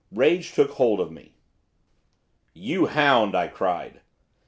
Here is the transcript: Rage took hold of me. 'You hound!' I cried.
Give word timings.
Rage 0.11 0.53
took 0.53 0.71
hold 0.71 0.99
of 0.99 1.11
me. 1.11 1.35
'You 2.55 2.87
hound!' 2.87 3.35
I 3.35 3.47
cried. 3.47 4.01